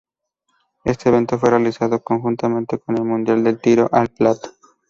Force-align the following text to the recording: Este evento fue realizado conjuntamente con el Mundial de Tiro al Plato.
Este 0.83 1.09
evento 1.09 1.37
fue 1.37 1.51
realizado 1.51 2.03
conjuntamente 2.03 2.79
con 2.79 2.97
el 2.97 3.03
Mundial 3.03 3.43
de 3.43 3.53
Tiro 3.55 3.87
al 3.91 4.07
Plato. 4.07 4.49